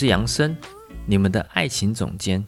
[0.00, 0.56] 是杨生，
[1.04, 2.46] 你们的爱情总监。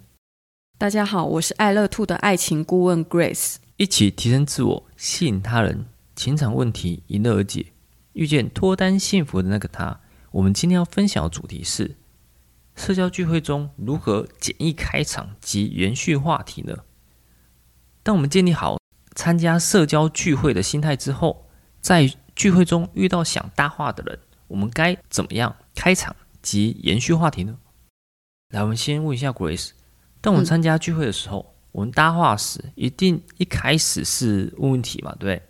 [0.78, 3.56] 大家好，我是爱乐 Two 的爱情顾问 Grace。
[3.76, 5.84] 一起提升自我，吸引他人，
[6.16, 7.66] 情场问题迎刃而解，
[8.14, 10.00] 遇见脱单幸福的那个他。
[10.30, 11.96] 我们今天要分享的主题是：
[12.74, 16.74] 社交聚会中如何简易开场及延续话题呢？
[18.02, 18.78] 当我们建立好
[19.14, 21.50] 参加社交聚会的心态之后，
[21.82, 26.16] 在聚会中遇到想搭话的人，我们该怎么样开场？
[26.42, 27.56] 及延续话题呢？
[28.50, 29.70] 来，我们先问一下 Grace。
[30.20, 35.14] 当我们参加聚会的时候，嗯、我们搭话时，一定一开始是问问题嘛？
[35.18, 35.42] 对不对？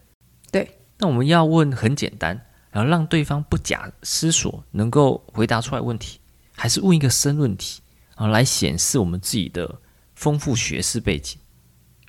[0.64, 0.78] 对。
[0.98, 6.20] 那我们要问很简单，然后让对方不假思索能够回答出来问题，
[6.54, 7.80] 还是问一个深问题，
[8.16, 9.80] 然后来显示我们自己的
[10.14, 11.38] 丰富学识背景？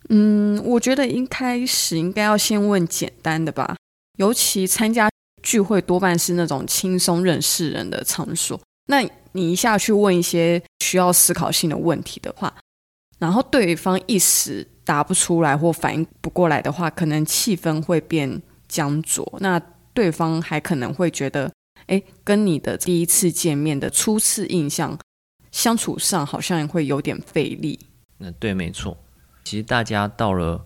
[0.10, 3.76] 嗯，我觉得一开始应该要先问简单的吧，
[4.18, 5.10] 尤其参加
[5.42, 8.62] 聚会多半是那种轻松认识人的场所。
[8.88, 12.54] 那你一下去问一些需要思考性的问题的话，
[13.20, 19.26] 然后对方一时答不出来或反应不过来的话，可能气氛会变僵着。
[19.40, 19.60] 那
[19.94, 21.52] 对方还可能会觉得，
[21.88, 24.98] 哎，跟你的第一次见面的初次印象
[25.52, 27.80] 相处上好像会有点费力。
[28.18, 28.98] 那对，没错。
[29.44, 30.66] 其实大家到了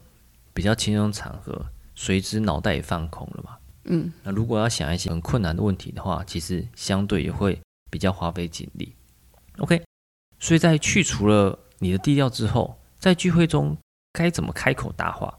[0.54, 3.58] 比较轻松场合，随之脑袋也放空了嘛。
[3.86, 4.12] 嗯。
[4.24, 7.60] 那如果要想一些很困难的问题的话，其实相对也会。
[7.90, 8.94] 比较花费精力
[9.58, 9.84] ，OK，
[10.40, 13.78] 所以在去除了你的低调之后，在聚会中
[14.12, 15.38] 该怎么开口搭话？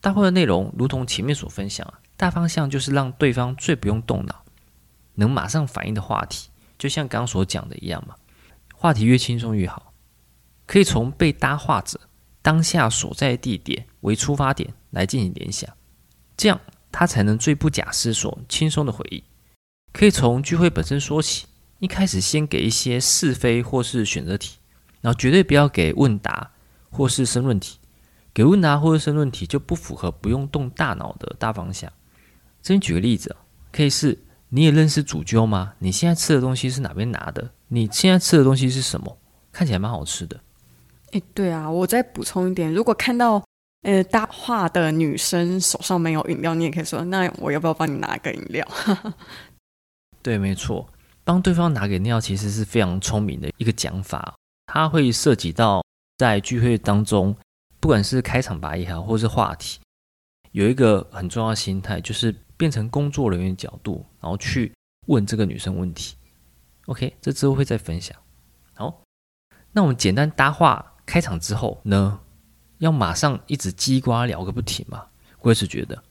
[0.00, 4.44] 搭话的内容如同前面所分享，大方向就是让对方最不用动脑，
[5.14, 6.48] 能马上反应的话题，
[6.78, 8.14] 就像刚刚所讲的一样嘛。
[8.74, 9.92] 话题越轻松越好，
[10.66, 12.00] 可以从被搭话者
[12.40, 15.70] 当下所在地点为出发点来进行联想，
[16.34, 16.58] 这样
[16.90, 19.22] 他才能最不假思索、轻松的回忆。
[19.92, 21.46] 可以从聚会本身说起。
[21.80, 24.58] 一开始先给一些是非或是选择题，
[25.00, 26.52] 然后绝对不要给问答
[26.90, 27.78] 或是申论题。
[28.32, 31.92] 给问答或是申论题就不符合不用动大脑的大方向。
[32.62, 33.34] 这边举个例子，
[33.72, 34.16] 可以是
[34.50, 35.72] 你也认识主揪吗？
[35.78, 37.50] 你现在吃的东西是哪边拿的？
[37.68, 39.18] 你现在吃的东西是什么？
[39.50, 40.38] 看起来蛮好吃的。
[41.12, 43.42] 诶，对啊，我再补充一点，如果看到
[43.82, 48.64] 呃搭话的女生手上没有饮料，你也可以说，那我要不要帮你拿个饮料？
[50.22, 50.88] 对，没错。
[51.30, 54.34] 帮对方拿给尿，其实是非常聪明的一个讲法。
[54.66, 55.80] 它会涉及到
[56.18, 57.32] 在聚会当中，
[57.78, 59.78] 不管是开场白也好，或是话题，
[60.50, 64.72] 有一个很重要的心态，就是变成工作人员角度，然后去
[65.06, 66.16] 问这个女生问题。
[66.86, 68.16] OK，这之后会再分享。
[68.74, 69.04] 好，
[69.70, 72.18] 那我们简单搭话开场之后呢，
[72.78, 75.06] 要马上一直叽呱聊个不停吗？
[75.42, 76.02] 我也是觉得，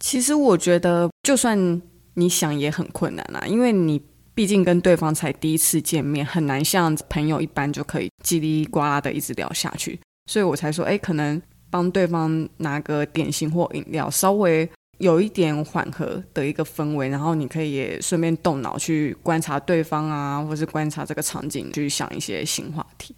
[0.00, 1.80] 其实我觉得，就算
[2.14, 4.02] 你想也很困难啊，因为你。
[4.38, 23.16] 毕竟跟对方才第一次见面，很难像朋友一般就可以叽里呱啦的一直聊下去，所以我才说，哎，可能帮对方拿个点心或饮料，稍微有一点缓和的一个氛围，然后你可以也顺便动脑去观察对方啊，或是观察这个场景，去想一些新话题。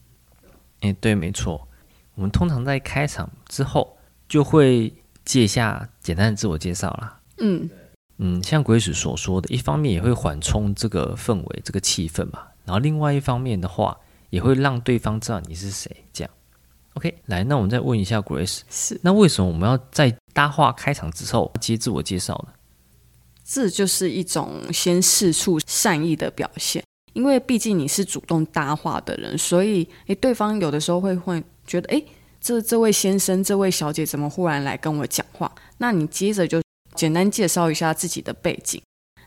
[0.81, 1.69] 哎，对，没错，
[2.15, 4.91] 我们通常在开场之后就会
[5.27, 7.21] 借一下简单的自我介绍啦。
[7.41, 7.69] 嗯。
[8.23, 13.97] 嗯，像 Grace 所说的，一方面也会缓冲这个氛围、这个气氛嘛，然后另外一方面的话，
[14.29, 16.05] 也会让对方知道你是谁。
[16.13, 16.31] 这样
[16.93, 22.53] ，OK，来，那我们再问一下 Grace，是，那为什么我们要在搭话开场之后接自我介绍呢？
[23.43, 32.05] 这就是一种先试出善意的表现，因为毕竟你是主动搭话的人，所以诶，对方有的时候会会觉得，诶，
[32.39, 35.51] 这这位先生、这位小姐怎么忽然来跟我讲话？
[35.79, 36.61] 那你接着就。
[37.01, 38.83] 简单介绍一下自己的背景，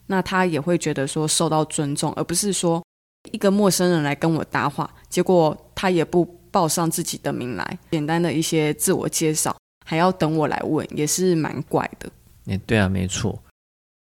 [0.06, 2.84] 那他也会觉得说受到尊重，而不是说
[3.32, 12.08] 一个陌生人来跟我搭话，结果他也不报上自己的名来，简单的一些自我介绍还要等我来问，也是蛮怪的。
[12.46, 13.42] 哎，对啊，没错。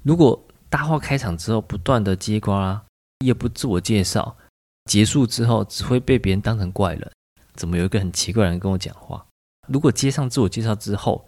[0.04, 0.40] 如果
[0.70, 2.84] 搭话开场之后不断的接瓜啦，
[3.26, 4.38] 也不自我介绍，
[4.86, 7.12] 结束之后只会被别人当成怪人。
[7.56, 9.26] 怎么有一个很奇怪的人跟我讲话？
[9.68, 11.27] 如果接上自我介绍之后，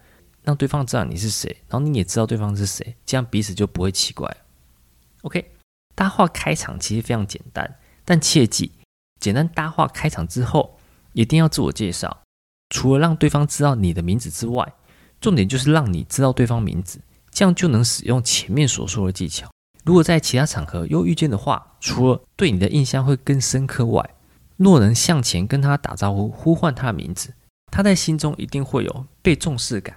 [0.50, 4.36] 让对方知道你是谁，然后你也知道对方是谁，这样彼此就不会奇怪。
[5.22, 5.52] OK，
[5.94, 8.72] 搭话开场其实非常简单，但切记，
[9.20, 10.80] 简单搭话开场之后，
[11.14, 12.24] 一定要自我介绍。
[12.72, 14.74] 除了让对方知道你的名字之外，
[15.22, 17.00] 重点就是让你知道对方名字，
[17.30, 19.48] 这样就能使用前面所说的技巧。
[19.84, 24.10] 如果在其他场合又遇见的话，除了对你的印象会更深刻外，
[24.58, 27.36] 若能向前跟他打招呼，呼唤他的名字，
[27.72, 29.96] 他在心中一定会有被重视感。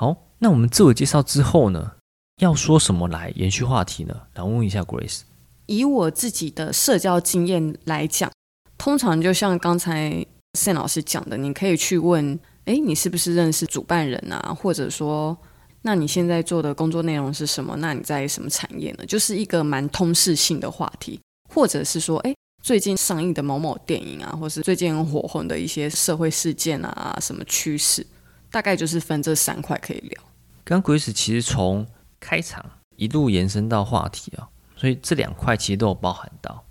[0.00, 1.92] 好，那我们自我介绍之后呢，
[2.38, 4.16] 要说什么来延续话题呢？
[4.32, 5.20] 来问一下 Grace。
[5.66, 8.32] 以我自己的社交经验来讲，
[8.78, 10.26] 通常就像刚才
[10.58, 14.56] Sam 老师讲的，你可以去问：哎，你是不是认识主办人啊？
[14.58, 15.36] 或者说，
[15.82, 17.76] 那你现在做的工作内容是什么？
[17.76, 19.04] 那你在什么产业呢？
[19.04, 21.20] 就是一个蛮通识性的话题，
[21.50, 28.06] 或者是说，哎，最近上映的某某电影啊，或是最近火红的一些社会事件啊，什么趋势，
[28.50, 30.22] 大概就是分这三块可以聊。
[30.64, 31.86] 刚 Grace 其实从
[32.18, 32.64] 开场
[32.96, 34.48] 一路延伸到话题啊。
[34.76, 36.64] 所以这两块其实都有包含到。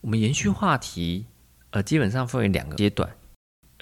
[0.00, 1.26] 我们延续话题，
[1.68, 3.14] 呃，基本上分为两个阶段，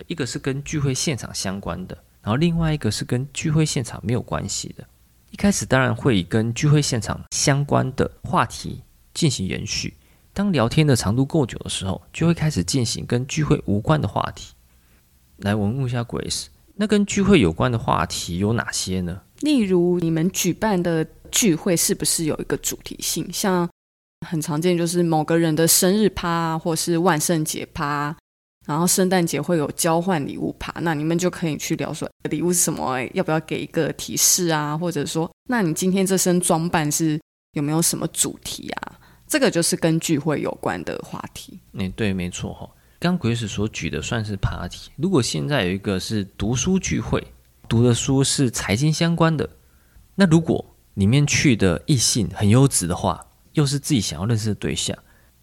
[0.08, 4.84] 一个是跟聚会现场相关的，然后另外一个是跟聚会现场没有关系的。
[5.31, 8.82] 一开始当然会以跟聚会现场相关的话题
[9.14, 9.96] 进行延续，
[10.32, 14.52] 当聊天的长度够久的时候，就会开始进行跟聚会无关的话题。
[15.37, 16.46] 来，我问一下 Grace，
[16.81, 19.21] 那跟聚会有关的话题有哪些呢？
[19.41, 21.06] 例如你们举办的。
[21.32, 23.25] 聚会是不是有一个主题性？
[23.32, 23.69] 像
[24.27, 28.12] 很常见就是某个人的生日趴，或是万圣节趴，
[28.67, 34.76] 然后圣诞节会有交换礼物趴，那你们就可以去聊说礼物是什么，要不要给一个提示啊？
[34.76, 37.17] 或者说，那你今天这身装扮是
[37.53, 38.99] 有没有什么主题啊？
[39.29, 41.61] 这个就是跟聚会有关的话题。
[41.75, 42.69] 嗯，对，没错哈。
[43.00, 44.91] 刚 Grace 所举的算是 party。
[44.97, 47.26] 如果现在有一个是读书聚会，
[47.67, 49.49] 读的书是财经相关的，
[50.17, 54.94] 那如果里面去的异性很优质的话，又是自己想要认识的对象，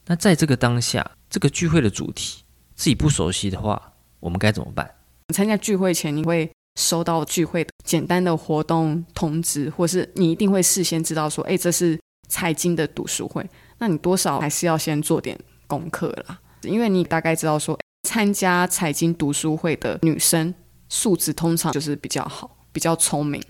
[0.05, 2.43] 那在这个当下，这个聚会的主题
[2.75, 4.87] 自己不熟悉的话，我们该怎么办？
[5.33, 6.47] 参加聚会前，你会
[6.79, 11.99] 收到聚会的简单的活动通知，或是你一定会事先知道说，哎，这是
[12.29, 13.49] 财经的读书会，
[13.79, 20.53] 那你多少还是要先做点功课啦，因为你大概知道说，参加财经读书会的女生
[20.89, 23.43] 素质通常就是比较好，比较聪明。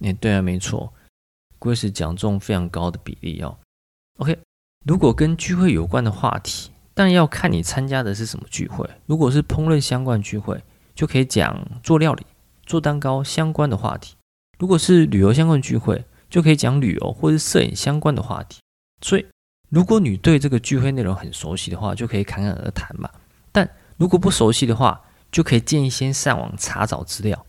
[0.00, 0.92] 哎，对啊，没错
[1.58, 3.58] ，Grace 讲中非常高的比例哦。
[4.18, 4.38] OK，
[4.86, 8.88] 如果跟聚会有关的话题，但要看你参加的是什么聚会。
[9.06, 10.62] 如果是烹饪相关聚会，
[10.94, 12.26] 就可以讲做料理、
[12.64, 14.14] 做蛋糕相关的话题；
[14.58, 18.60] 如果是旅游相关聚会，就可以讲旅游或是摄影相关的话题。
[19.02, 19.26] 所以，
[19.70, 23.08] 如果你对这个聚会内容很熟悉的话，就可以侃侃而谈嘛。
[23.52, 25.00] 但如果不熟悉的话，
[25.30, 27.46] 就可以建议先上网查找资料。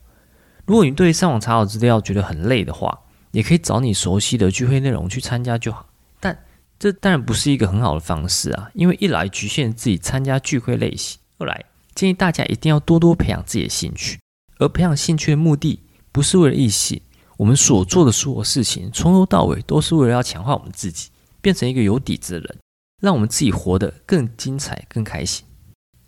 [0.66, 3.00] 如果你对上网查找资料觉得很累的话，
[3.32, 5.88] 也可以找你熟悉的聚会内容去参加就好。
[6.20, 6.38] 但
[6.78, 11.66] 这当然不是一个很好的方式啊，因为一来局限自己参加聚会类型，二来
[11.96, 14.20] 建议大家一定要多多培养自己的兴趣。
[14.60, 15.80] 而培养兴趣的目的
[16.12, 17.02] 不是为了异性，
[17.38, 21.10] 我们所做的所有事情从头到尾都是为了要强化我们自己，
[21.42, 22.58] 变成一个有底子的人，
[23.02, 25.46] 让我们自己活得更精彩、更开心。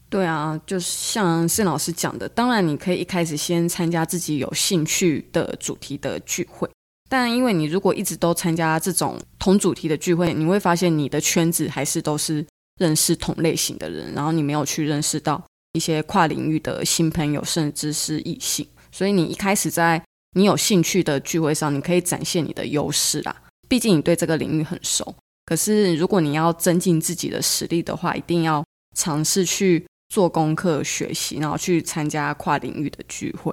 [0.10, 6.70] 对啊，就像盛老师讲的，当然你可以一开始先参加自己有兴趣的主题的聚会，
[7.10, 12.46] 但因为你如果一直都参加这种同主题的聚会，你会发现你的圈子还是都是
[12.80, 18.68] 认识同类型的人，然后你没有去认识到一些跨领域的新朋友，甚至是异性。
[18.92, 20.00] 所以你一开始在
[20.36, 23.36] 你有兴趣的聚会上，你可以展现你的优势啦，
[23.68, 25.16] 毕竟你对这个领域很熟。
[25.46, 28.64] 可是如果你要增进自己的实力的话，一定要
[28.96, 29.86] 尝试去。
[30.10, 33.52] 做功课学习，然后去参加跨领域的聚会。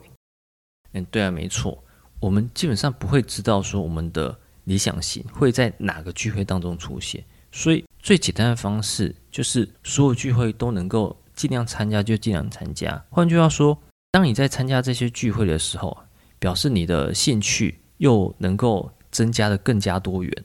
[0.93, 1.83] 嗯，对啊，没错。
[2.21, 13.03] 我们基本上不会知道说我们的理想型会在哪个聚会当中出现，所以最简单的方式就是所有聚会都能够尽量参加就尽量参加。
[13.09, 15.97] 换句话说，当你在参加这些聚会的时候，
[16.39, 20.45] 表示你的兴趣又能够增加的更加多元。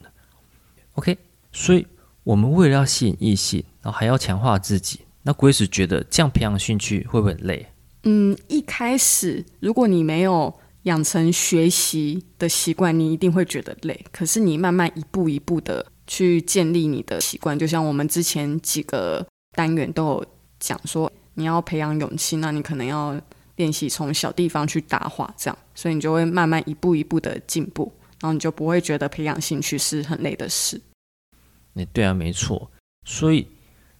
[0.93, 1.17] OK，
[1.55, 1.88] 所以
[2.24, 5.00] 我们为了要吸引异性，然后还要强化自己。
[5.24, 7.65] 那鬼使觉得这样培养兴趣会不会很累？
[8.03, 14.05] 嗯，一开始如果你没有养成学习的习惯，你一定会觉得累。
[14.12, 20.25] 可是你慢慢一步一步的去建立你的习惯，就像我们之前几个单元都有
[20.59, 23.19] 讲说，你要培养勇气，那你可能要
[23.55, 30.79] 练习从小地方去搭话，这样，所以你就会慢慢一步一步的进步，然后你就不会觉得培养兴趣是很累的事。
[31.75, 32.72] 那对啊，没错，
[33.03, 33.48] 所以。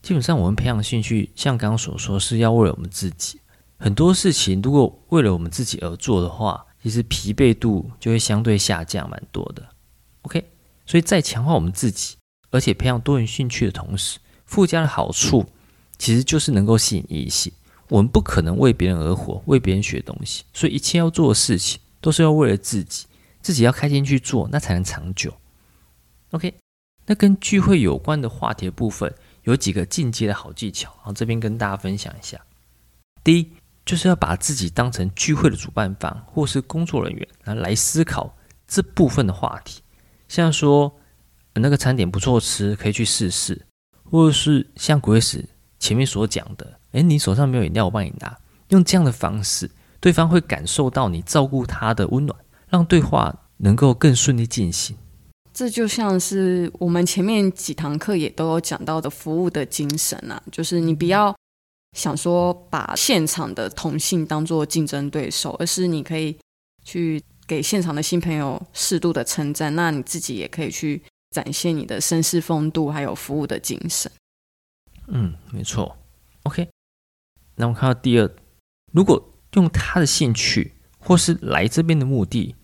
[0.01, 3.39] 基本上，我们培养兴趣，像刚刚所说，是要为了我们自己。
[3.79, 9.67] 很多事情，如果为了我们自己而做的话，其实疲惫度就会相对下降蛮多的。
[10.22, 10.46] OK，
[10.86, 12.17] 所以在强化我们自己，
[12.51, 15.44] 而且培养多元兴趣的同时，附加的好处
[15.98, 17.51] 其实就是能够吸引异性。
[17.89, 23.08] 我们不可能为别人而活，为别人学东西，所以一切要做的事情都是要为了自己，
[23.41, 25.34] 自己要开心去做，那才能长久。
[26.29, 26.53] OK，
[27.05, 32.39] 那跟聚会有关的话题的部分有几个进阶的好技巧，然后这边跟大家分享一下。
[33.24, 33.51] 第一，
[33.85, 38.35] 就是要把自己当成聚会的主办方或是工作人员，然后来思考
[38.67, 39.81] 这部分的话题，
[40.27, 40.91] 像说
[41.53, 43.65] 那个餐点不错吃，可以去试试，
[44.03, 45.45] 或者是像鬼使
[45.79, 46.79] 前面所讲的。
[46.93, 48.35] 诶，你手上没有饮料，我帮你拿。
[48.69, 49.69] 用这样的方式，
[50.00, 52.35] 对方会感受到你照顾他的温暖，
[52.67, 54.97] 让对话能够更顺利进行。
[55.55, 61.33] 这就像是我们前面几堂课也都有讲到的服务的精神啊，就是你不要
[61.97, 66.38] 想说把现场的同性当做竞争对手，而是你可以
[66.83, 74.12] 去给现场的新朋友适度的称赞，那你自己也可以去展现你的绅士风度，还有服务的精神。
[75.07, 75.95] 嗯，没错。
[76.43, 76.67] OK。
[77.55, 78.29] 那我们看到第二，
[78.91, 82.55] 如果用他的兴趣或是来这边的目的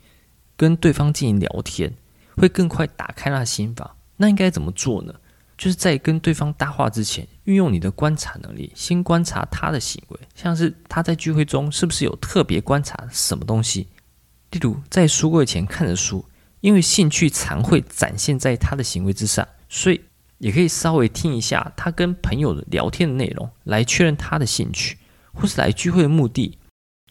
[0.58, 1.96] 跟对方进行聊天，
[2.42, 3.90] 会更快打开他的心房。
[4.18, 5.14] 那应该怎么做呢？
[5.58, 13.88] 就是在跟对方搭话之前，运用你的观察能力，先观察他的行为，像是他在聚会中是不是有特别观察什么东西，
[14.50, 16.26] 例如在书柜前看着书，
[16.60, 20.02] 因为兴趣常会展现在他的行为之上，所以。
[20.42, 24.98] 也可以稍微听一下他跟朋友的聊天的内容，来确认他的兴趣，
[25.36, 26.58] 或是来聚会的目的。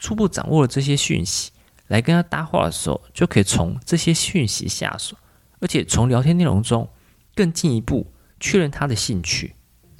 [0.00, 1.52] 初步掌握了这些讯息，
[1.90, 5.14] 来跟他搭话的时候，就可以从这些讯息下手，
[5.60, 6.88] 而且从聊天内容中
[7.34, 8.06] 更进一步
[8.40, 9.54] 确认他的兴趣。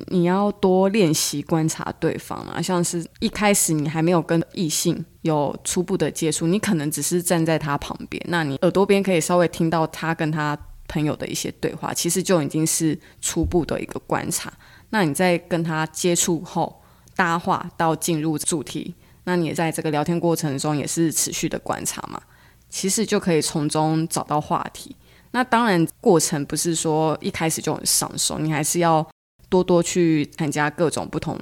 [0.06, 10.58] 你要多练习观察对方啊，像是一开始你还没有跟异性有初步的接触，你可能只是站在他旁边，那你耳朵边可以稍微听到他跟他。
[10.92, 14.52] 朋友的一些对话，其实就已经是初步的一个观察。
[14.88, 16.82] 那你在跟他接触后
[17.14, 18.92] 搭话到进入主题，
[19.24, 22.20] 那你也在这个聊天过程中也是持续的观察嘛，
[22.68, 24.96] 其实就可以从中找到话题。
[25.32, 29.06] 那当然，过程不是说一开始就很上手，你还是要
[29.48, 31.38] 多多去参加各种不同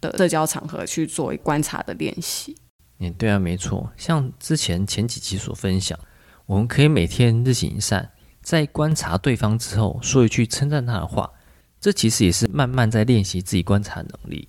[0.00, 2.56] 的社交场合去做观察的练习。
[2.98, 3.92] 嗯，对啊，没错。
[3.96, 5.98] 像之前前几期所分享，
[6.46, 8.10] 我们可以每天日行一善。
[8.42, 11.30] 在观察对方之后，说一句称赞他的话，
[11.78, 14.48] 这其实也是慢慢在练习自己观察能力。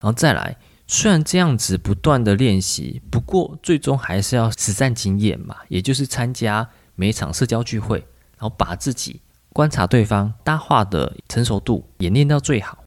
[0.00, 0.56] 然后再来，
[0.92, 7.96] 虽然这样子不断的练习，不过最终还是要实战经验嘛，也就是参加每一场社交聚会，
[8.36, 9.22] 然后把自己
[9.54, 12.84] 观察对方搭话的成熟度演练到最好。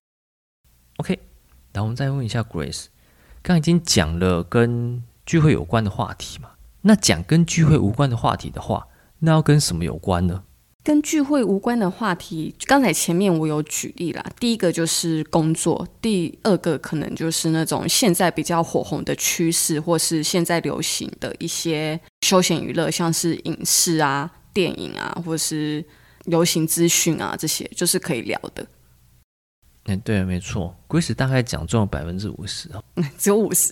[0.98, 1.18] OK，
[1.74, 2.86] 然后我们再问一下 Grace，
[3.42, 6.52] 刚已经讲了跟聚会有关的话题嘛？
[6.82, 8.86] 那讲跟聚会无关的话题的话，
[9.18, 10.44] 那要跟什么有关呢？
[10.86, 14.24] 跟聚会无关的话题，刚才前面我有举例啦。
[14.40, 25.84] 第一个就是工作，第二个可能就是那种现在比较火红的趋势，或是现在流行的一些休闲娱乐，像是影视啊、电影啊，或是
[26.26, 28.64] 流行资讯啊，这些就是可以聊的。
[29.86, 32.84] 嗯，对，没错，Grace 大概讲中了百分之五十哦，
[33.18, 33.72] 只有五十，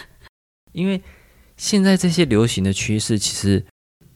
[0.72, 1.02] 因为
[1.56, 3.64] 现在这些流行的趋势其实。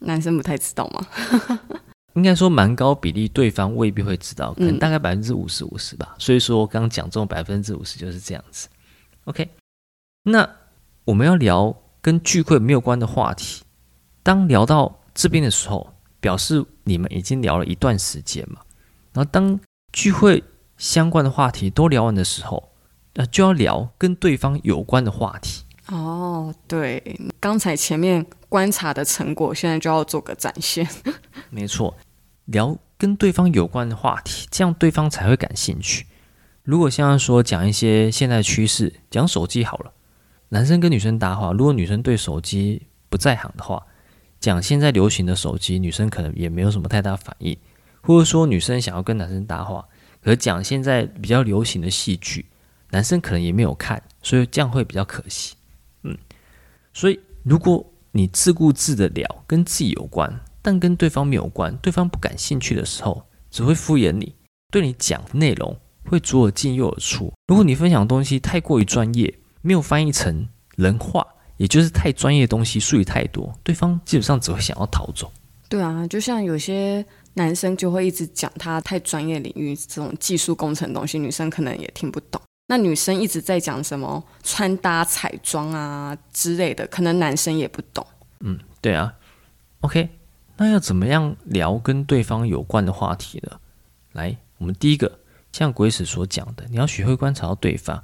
[0.03, 1.07] 男生不太知道吗？
[2.15, 6.15] 应该说蛮高比例，对方未必会知道，可能大概百分之五十五十吧。
[6.19, 8.69] 所以说我刚刚讲中百分之五十就是这样子。
[9.25, 9.49] OK，
[10.25, 10.49] 那
[11.05, 13.63] 我们要聊跟聚会没有关的话题。
[14.23, 18.61] 当聊到这边的时候，表示你们已经聊了一段时间嘛。
[19.13, 19.59] 然后当
[19.93, 20.43] 聚会
[20.77, 22.71] 相关的话题都聊完的时候，
[23.15, 25.65] 那就要聊跟对方有关的话题。
[25.91, 27.03] 哦，对，
[27.41, 30.87] 刚才前面观察的成果，现在就要做个展现。
[31.51, 31.97] 没错，
[32.45, 36.07] 聊跟对方有关的话题，这样对方才会感兴趣。
[36.63, 39.93] 如果像说讲一些现在趋势，讲手机好了，
[40.51, 43.85] 男生跟女生搭话，如果女生对手机不在行的话，
[44.39, 47.57] 讲现在流行的手机，女生可能也没有什么太大反应。
[48.03, 49.85] 或者说女生想要跟男生搭话，
[50.23, 52.47] 可讲现在比较流行的戏剧，
[52.91, 55.57] 男生可能也没有看，所以这样会比较可惜。
[57.01, 60.31] 所以如果你自顾自的聊跟自己有关，
[60.61, 64.35] 但跟对方没有关，对方不感兴趣的时候，只会敷衍你，
[64.71, 67.33] 对你讲内容会左耳进右耳出。
[67.47, 71.27] 如果你分享的东西太过于专业，没有翻译成人话，
[71.57, 75.33] 也就是太专业的东西术语太多，对方基本上只会想要逃走。
[75.71, 77.03] 对啊，就像有些
[77.33, 82.39] 男生就会一直讲他太专业领域这种技术工程东西，女生可能也听不懂。
[82.71, 88.07] 那女生一直在讲什么穿搭彩妆啊之类的，可能男生也不懂。
[88.39, 89.13] 嗯，对啊。
[89.81, 90.09] OK，
[90.57, 93.59] 那要怎么样聊跟对方有关的话题呢？
[94.13, 95.19] 来，我们第一个
[95.51, 98.01] 像鬼使所讲的，你要学会观察到对方。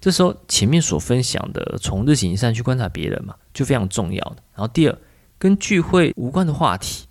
[0.00, 4.36] 这时候前面所分享的从日行一善去观察别人嘛，就非常重要的。
[4.54, 4.98] 然后第二，
[5.38, 7.06] 跟聚会无关的话题，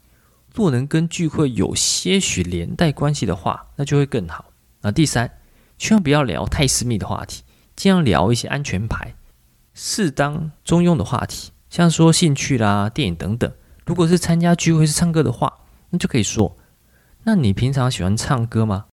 [0.55, 4.45] 若能跟聚会有些许连带关系的话，那就会更好。
[4.81, 5.29] 那第三，
[5.77, 7.43] 千万不要聊太私密的话题，
[7.75, 9.13] 尽量聊一些安全牌、
[9.73, 13.51] 适当中庸的话题，像说兴趣啦、电影等等。
[13.85, 15.53] 如果是参加聚会是唱歌的话，
[15.91, 16.57] 那就可以说：
[17.23, 18.85] 那你平常喜欢唱歌吗？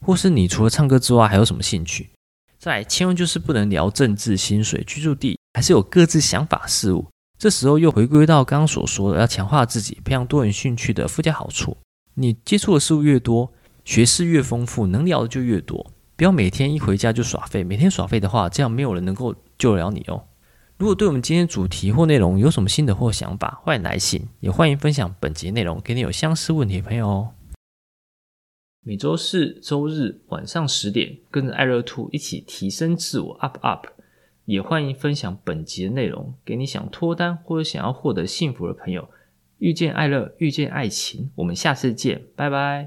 [0.00, 2.10] 或是你除了唱歌之外还有什么兴趣？
[2.58, 7.06] 再来，千万就是不能聊政治、薪水、居住地，还是有各自想法事物。
[7.36, 11.76] 这时候又回归到刚刚所说的，要强化自己，培养多元兴趣的附加好处。
[12.14, 13.52] 你接触的事物越多，
[13.84, 15.92] 学识越丰富，能聊的就越多。
[16.18, 20.24] 不要每天一回家就耍废，每天耍废的话，这样没有人能够救得了你哦。
[20.76, 27.34] 如果对我们今天主题或内容有什么新的或想法，欢迎来信，也欢迎分享本集内容给你有相似问题的朋友哦。
[28.84, 33.86] 每周四、周日晚上十点，跟着爱乐兔一起提升自我，up up。
[34.44, 39.08] 也欢迎分享本集的内容给你想脱单或者想要获得幸福的朋友。
[39.58, 42.86] 遇见爱乐，遇见爱情，我们下次见，拜拜。